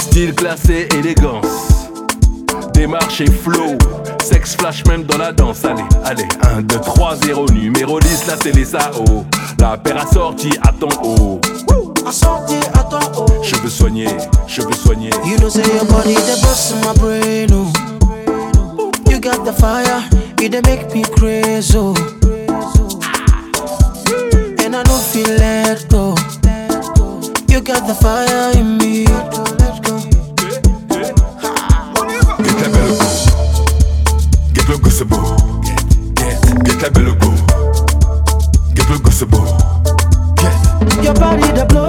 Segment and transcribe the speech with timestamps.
[0.00, 1.46] Style classé, élégance.
[2.74, 3.78] Démarche et flow.
[4.22, 6.28] Sex flash même dans la danse, allez, allez.
[6.56, 9.24] 1, 2, 3, 0, numéro 10, la télé ça oh
[9.58, 11.40] La paire a sorti, attends oh
[12.02, 12.08] haut.
[12.08, 12.78] Assorti oh.
[12.78, 13.42] à ton haut.
[13.42, 14.08] Cheveux soignés,
[14.46, 15.10] cheveux soignés.
[15.24, 17.72] You know, say your body, the bust in my brain, oh.
[19.10, 20.02] You got the fire,
[20.40, 21.94] you dey make me crazy, oh.
[24.64, 26.14] And I don't feel let go.
[27.48, 29.04] You got the fire in me.
[29.04, 29.36] Get
[32.62, 33.04] la belle go.
[34.54, 35.36] Get le go, c'est beau.
[36.64, 37.30] Get, la belle go.
[38.74, 39.44] Get le go, c'est beau.
[40.36, 40.52] Get.
[41.04, 41.79] Your body that blow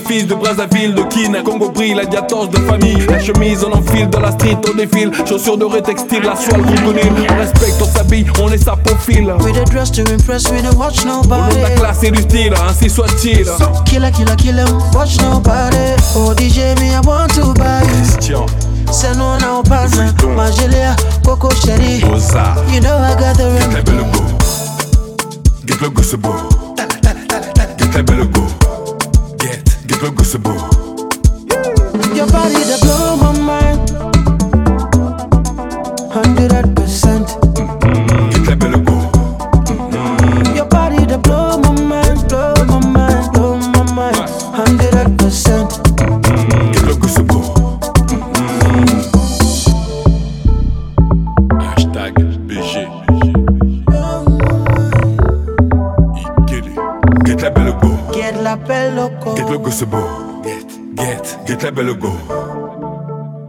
[0.00, 3.06] fils de Brazzaville, de Kin, Congo brille, la diatorce de famille.
[3.08, 5.10] La chemise, on enfile dans la street, on défile.
[5.28, 7.12] Chaussures dorées, textile, la soie, le crocodile.
[7.30, 9.32] On respecte, on s'habille, on est sa profil.
[9.40, 11.60] We the dress to impress, we don't watch Au nom de nobody.
[11.62, 13.44] la classe et du style, ainsi soit-il.
[13.86, 15.76] Killer, killer, killer, watch nobody.
[16.16, 17.82] Oh DJ, me I want to buy.
[17.86, 18.46] Christian,
[18.92, 20.12] Say no now, partner.
[20.36, 22.00] Magelia, Coco Sherry.
[22.12, 23.82] Oza, You know I got the get remedy.
[23.90, 24.20] belle go.
[25.66, 26.34] Get le go, c'est beau.
[30.38, 30.59] Get
[57.40, 58.12] Get la belle go.
[58.12, 59.34] Get la belle loco.
[59.34, 60.04] Get le go, c'est beau.
[60.42, 62.12] Get, get, get la belle go.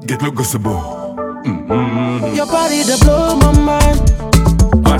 [0.08, 0.80] Get le go, c'est beau.
[1.44, 2.34] Mm-hmm.
[2.34, 4.00] Your body that blow my mind.
[4.88, 4.98] Ouais.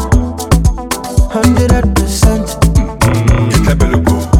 [1.32, 2.58] Hundred percent.
[3.06, 3.50] Mm-hmm.
[3.50, 4.31] Get la belle go.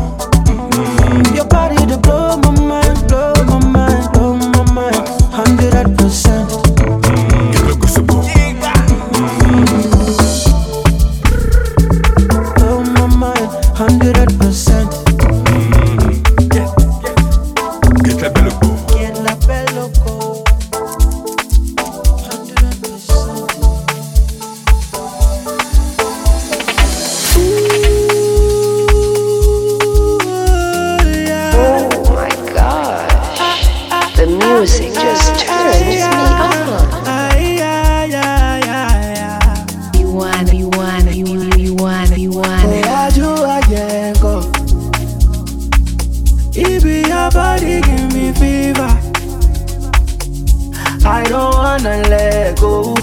[51.04, 52.94] I don't wanna let go.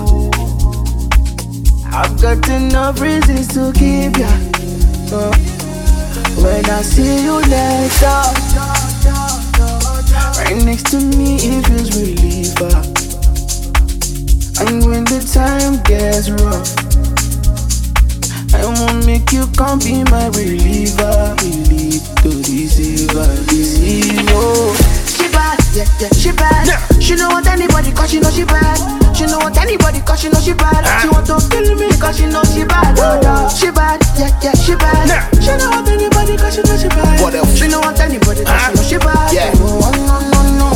[1.90, 4.30] I've got enough reasons to keep ya.
[5.10, 5.34] Uh,
[6.38, 8.36] when I see you up,
[10.38, 12.70] right next to me, it feels reliever.
[14.62, 16.70] And when the time gets rough,
[18.54, 21.34] I won't make you come be my reliever.
[21.42, 24.97] Relief to deceiver, deceiver.
[25.78, 27.02] She bad, yeah, yeah, she bad.
[27.02, 29.14] She know what anybody cause she know she bad.
[29.14, 30.82] She know what anybody cause she know she bad.
[31.02, 32.98] She want to kill me cause she know she bad.
[32.98, 33.48] Oh, no.
[33.48, 35.06] She bad, yeah, yeah, she bad.
[35.38, 37.20] She know what anybody cause she know she bad.
[37.22, 37.56] What else?
[37.56, 39.32] She know what anybody cause she know she bad.
[39.32, 39.52] Yeah.
[39.62, 40.68] Oh, no, no, no.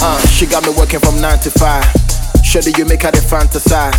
[0.00, 2.44] Uh, she got me working from 9 to 5.
[2.44, 3.98] Sure do you make her the fantasize?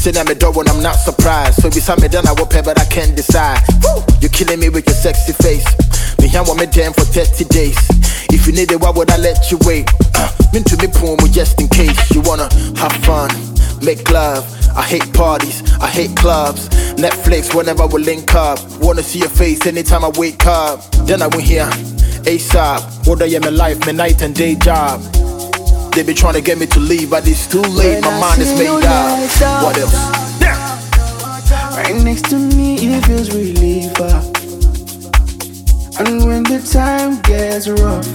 [0.00, 1.60] Say that me door when I'm not surprised.
[1.60, 3.60] So beside me then I will pay but I can't decide.
[4.24, 5.68] You're killing me with your sexy face.
[6.18, 7.76] Me here want me damn for 30 days.
[8.32, 9.92] If you need it, why would I let you wait?
[10.16, 12.48] Uh, mean to me poem just in case you wanna
[12.80, 13.28] have fun,
[13.84, 14.48] make love.
[14.74, 16.70] I hate parties, I hate clubs.
[16.96, 18.58] Netflix whenever we link up.
[18.80, 20.80] Wanna see your face anytime I wake up.
[21.04, 21.68] Then I went here,
[22.24, 23.06] ASAP.
[23.06, 25.02] What I am my life, my night and day job.
[25.92, 28.00] They be trying to get me to leave, but it's too late.
[28.02, 29.18] When My I mind is see made you up.
[29.18, 29.62] next up.
[29.64, 29.94] What else?
[31.76, 34.14] Right next to me, it feels reliever.
[35.98, 38.06] And when the time gets rough,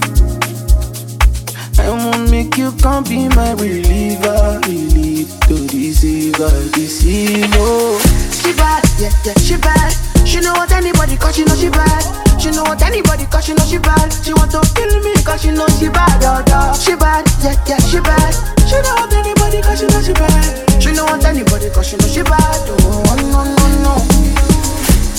[1.78, 4.60] I won't make you come be my reliever.
[4.66, 8.00] Relief to deceiver, deceiver.
[8.32, 9.92] She bad, yeah, yeah, she bad.
[10.26, 12.02] She know what anybody cause she know she bad.
[12.40, 14.12] She know what anybody cause she know she bad.
[14.24, 16.24] She want to kill me cause she know she bad.
[16.24, 16.74] Oh, oh.
[16.78, 18.32] She bad, yeah, yeah, she bad.
[18.66, 20.82] She know what anybody cause she know she bad.
[20.82, 22.60] She know what anybody cause she know she bad.
[22.80, 23.94] Oh, no, no, no.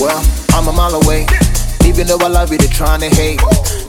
[0.03, 0.23] Well,
[0.53, 1.27] I'm a mile away.
[1.85, 3.41] Even though I love you, they're trying to hate.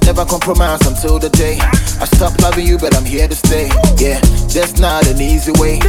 [0.05, 3.69] Never compromise until the day I stop loving you, but I'm here to stay.
[3.97, 4.21] Yeah,
[4.53, 5.81] that's not an easy way.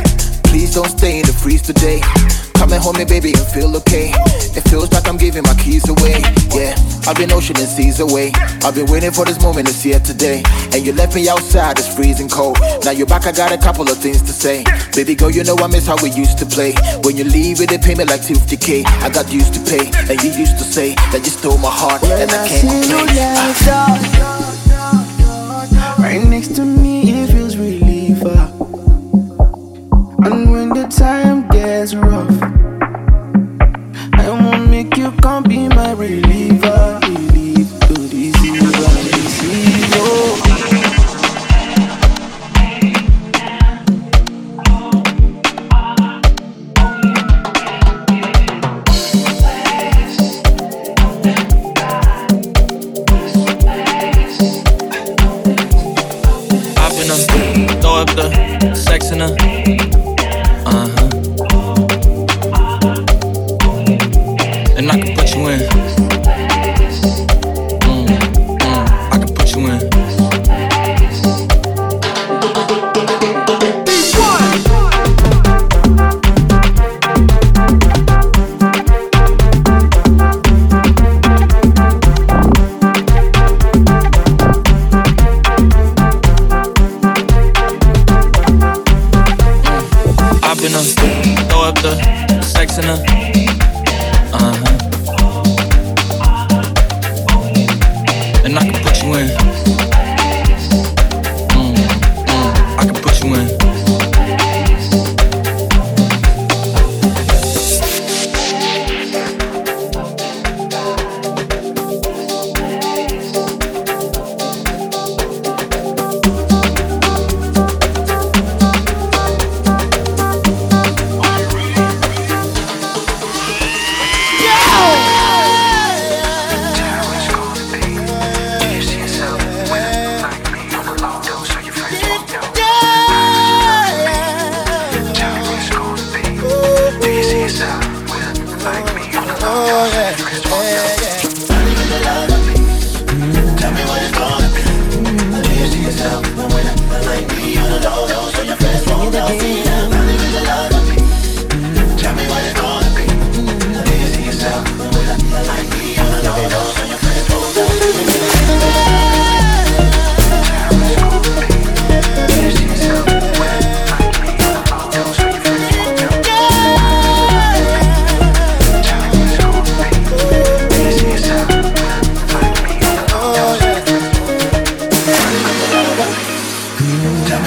[0.49, 2.01] Please don't stay in the freeze today.
[2.57, 4.11] Coming home, me, baby, and feel okay.
[4.57, 6.19] It feels like I'm giving my keys away.
[6.51, 6.75] Yeah,
[7.07, 8.31] I've been ocean and seas away.
[8.65, 10.43] I've been waiting for this moment, it's here today.
[10.73, 12.57] And you left me outside, it's freezing cold.
[12.83, 14.65] Now you're back, I got a couple of things to say.
[14.93, 16.73] Baby girl, you know I miss how we used to play.
[17.05, 18.83] When you leave it, they pay me like 50k.
[19.05, 22.03] I got used to pay, and you used to say that you stole my heart,
[22.03, 23.69] and I can't complain.
[26.03, 26.88] Right next to me,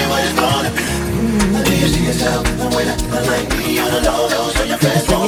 [0.02, 1.64] me what it's gonna be.
[1.64, 3.74] Do you see yourself the way that like me?
[3.74, 5.21] Be on the low, those so your friends.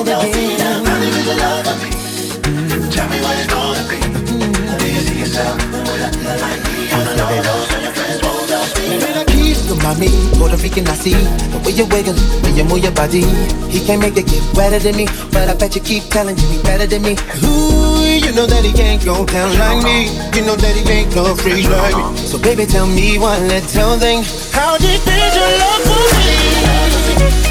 [9.94, 11.13] Kiss mami, Puerto Rican I see.
[11.13, 13.22] The way you wiggle, way you move your body.
[13.70, 16.46] He can't make it get wetter than me But I bet you keep telling you
[16.46, 17.17] he better than me.
[17.43, 20.10] Ooh, you know that he can't go down like me.
[20.36, 22.17] You know that he ain't no freak like me.
[22.19, 24.24] So baby tell me one little thing.
[24.53, 27.44] How deep is your love for me?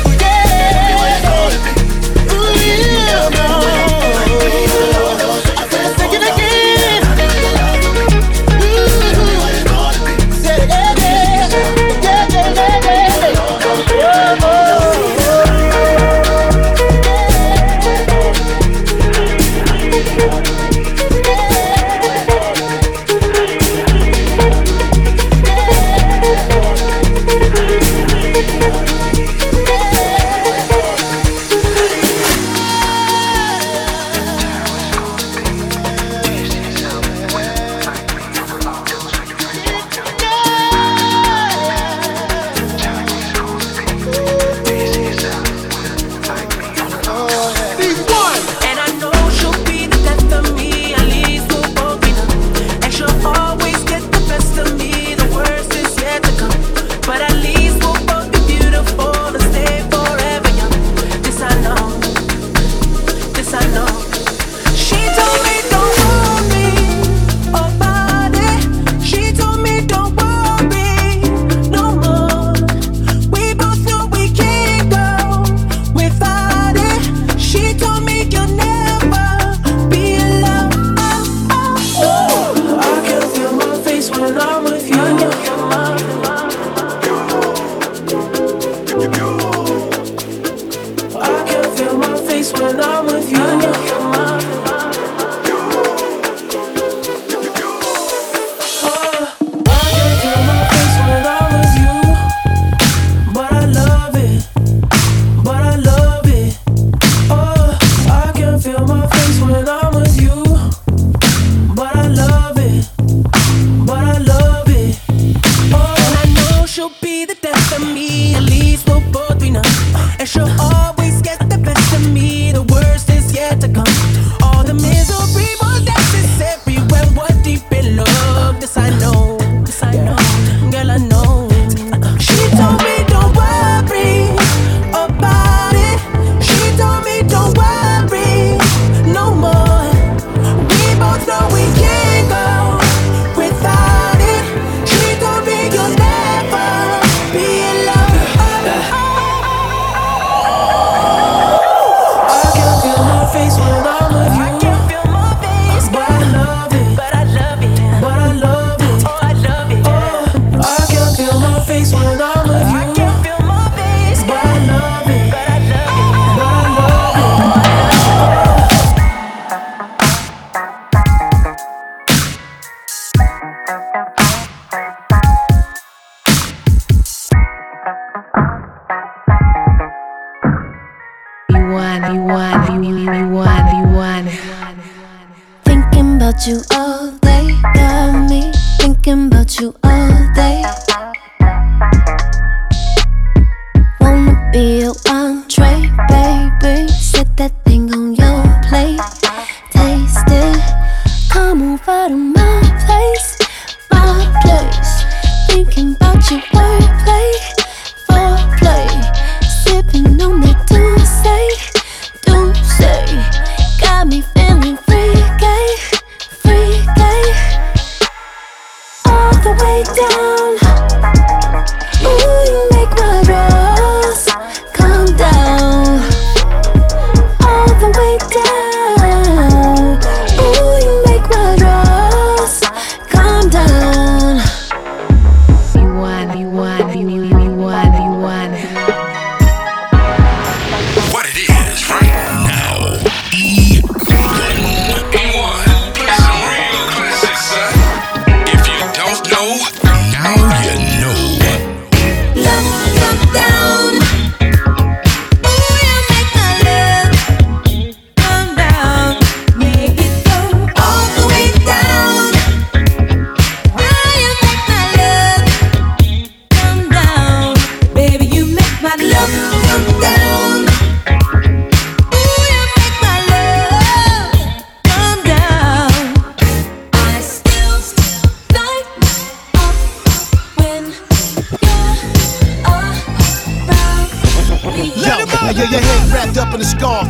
[201.87, 203.32] out of my place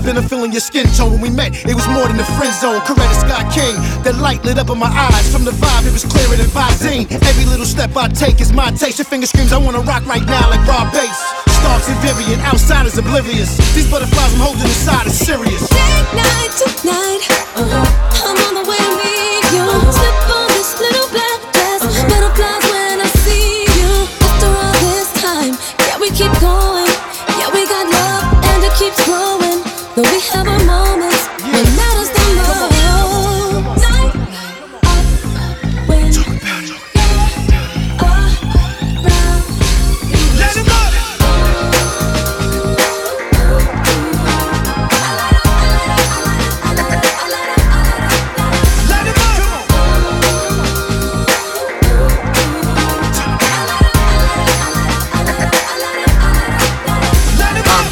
[0.03, 1.55] Been a feeling your skin tone when we met.
[1.63, 2.81] It was more than a friend zone.
[2.83, 3.79] Coretta Scott King.
[4.03, 5.31] That light lit up in my eyes.
[5.31, 7.07] From the vibe, it was clearer than Visine.
[7.24, 9.00] Every little step I take is my taste.
[9.00, 11.15] Your finger screams, I wanna rock right now like raw bass.
[11.55, 13.55] Starks and Vivian, outsiders oblivious.
[13.74, 15.63] These butterflies I'm holding inside is serious.
[15.72, 17.24] Midnight tonight,
[17.55, 18.27] uh-huh.
[18.27, 18.62] I'm on the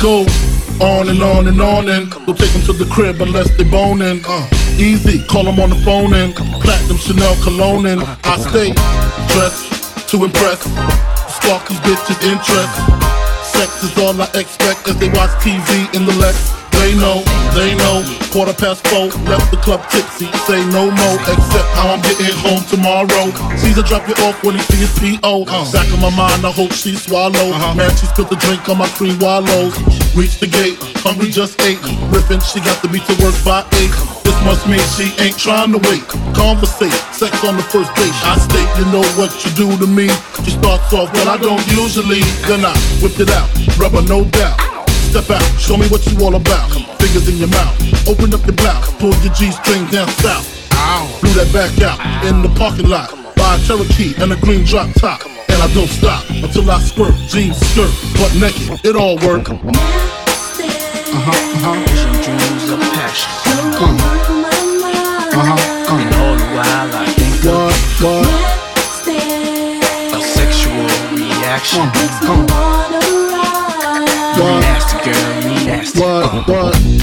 [0.01, 0.25] go
[0.81, 4.20] on and on and on and go take them to the crib unless they boning.
[4.25, 8.74] Uh, easy, call them on the phone and platinum Chanel cologne and I stay
[9.29, 10.63] dressed to impress,
[11.38, 12.74] spark these bitches interest.
[13.53, 16.61] Sex is all I expect as they watch TV in the Lex.
[16.81, 17.21] They know,
[17.53, 18.01] they know.
[18.33, 20.25] Quarter past four, left the club tipsy.
[20.50, 23.29] Say no more, except how I'm getting home tomorrow.
[23.53, 25.45] Caesar drop you off when he see his P.O.
[25.45, 25.93] Back uh-huh.
[25.93, 27.53] of my mind, I hope she swallow.
[27.53, 27.75] Uh-huh.
[27.75, 29.77] Man, she spilled the drink on my cream Wallabees.
[30.17, 30.73] Reach the gate,
[31.05, 31.77] hungry just ate.
[32.09, 33.93] Ripping, she got to be to work by eight.
[34.25, 36.01] This must mean she ain't trying to wait.
[36.33, 38.17] Conversate, sex on the first date.
[38.25, 40.09] I state, you know what you do to me.
[40.41, 42.25] She starts off, but I don't usually.
[42.50, 42.73] Then I
[43.05, 44.71] whipped it out, rubber no doubt.
[45.12, 46.72] Step out, show me what you all about.
[47.03, 47.75] Fingers in your mouth,
[48.08, 50.48] open up your blouse, pull your G string down south.
[50.72, 51.20] Ow.
[51.20, 53.12] Blew that back out in the parking lot.
[53.36, 55.20] Buy a Cherokee and a green drop top.
[55.25, 59.50] And I don't stop until I squirt, jeans, skirt, butt naked, it all work.
[59.51, 59.60] Uh
[61.20, 61.75] huh, uh huh.
[62.24, 63.27] dreams of passion.
[63.75, 64.15] Come on.
[65.27, 65.60] Uh huh.
[65.91, 66.13] Come on.
[66.24, 68.32] all the while I think What, what?
[70.15, 70.88] a sexual
[71.20, 71.84] reaction.
[72.24, 72.80] Come on.
[74.41, 76.01] You nasty girl, you nasty.
[76.01, 76.43] Uh-huh.
[76.48, 77.01] What, what?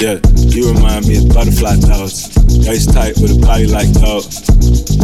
[0.00, 2.31] Yeah, you remind me of butterfly thoughts.
[2.66, 4.24] Waist tight with a body like gold.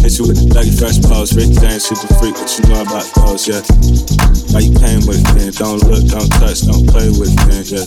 [0.01, 1.35] Hit you with the Dougie Fresh pose.
[1.35, 3.61] Rick James, super freak, what you know about those, yeah.
[4.55, 5.59] Why you playing with it?
[5.59, 7.85] Don't look, don't touch, don't play with it yeah.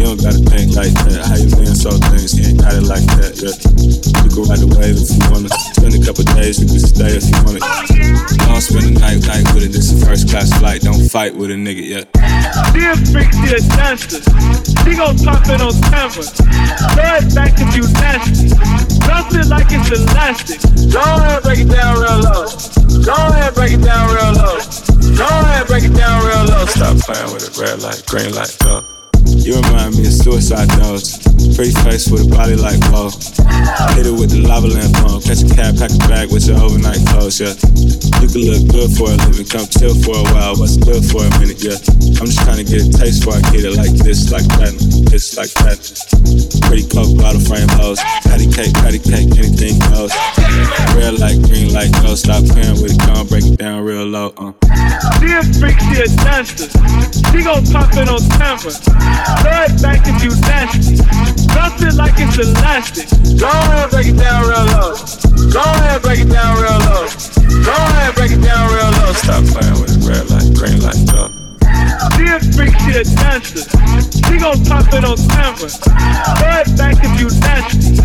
[0.00, 1.22] You don't gotta think like that.
[1.28, 3.54] How you being so things, you ain't got it like that, yeah.
[4.24, 5.52] You can ride the wave if you wanna.
[5.76, 7.60] Spend a couple days, you can stay if you wanna.
[7.60, 9.72] Don't spend the night, night with it.
[9.76, 10.82] This a first class flight.
[10.82, 12.04] Don't fight with a nigga, yeah.
[12.72, 14.18] Dear freak, dear dancer,
[14.82, 16.24] she gon' pop it on camera.
[16.24, 18.93] Throw it back if you nasty.
[19.34, 20.60] It like it's elastic.
[20.92, 22.46] Go ahead, break it down real low.
[23.04, 24.58] Go ahead, break it down real low.
[25.16, 26.66] Go ahead, break it down real low.
[26.66, 27.58] Stop playing with it.
[27.58, 28.84] Red light, green light, go.
[29.44, 31.20] You remind me of suicide notes.
[31.52, 33.12] Pretty face with a body like whoa.
[33.92, 35.20] Hit it with the lava lamp on.
[35.20, 37.52] Catch a cab, pack a bag with your overnight clothes, yeah.
[38.24, 41.28] You can look good for a living, come chill for a while, what's good for
[41.28, 41.76] a minute, yeah.
[42.16, 44.72] I'm just trying to get a taste for I get it like this, like that,
[45.12, 45.76] this, like that.
[46.64, 48.00] Pretty coke, bottle frame hoes.
[48.24, 50.08] Patty cake, patty cake, anything goes.
[50.96, 52.16] Red light, green light, go.
[52.16, 54.56] Stop playing with it, come break it down real low, uh.
[55.20, 56.64] Dear freak, dear dancer,
[57.28, 58.72] she gon' pop it on camera.
[59.42, 61.00] It back if you nasty.
[61.84, 63.08] It like it's elastic.
[63.38, 64.94] Go ahead, break it down real low.
[65.50, 67.08] Go ahead, break it down real low.
[67.64, 69.12] Go ahead, break it down real low.
[69.12, 71.28] Stop playing with it, red light, green light, go.
[72.16, 73.66] Dear freak, dear dancer,
[74.12, 75.68] she gon' pop it on camera.
[75.68, 78.00] Throw back if you nasty.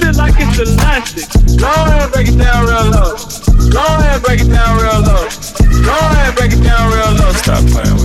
[0.00, 1.28] It like it's elastic.
[1.58, 3.16] Go ahead, break it down real low.
[3.70, 5.28] Go ahead, break it down real low.
[5.84, 7.32] Go ahead, break it down real low.
[7.32, 7.98] Stop playing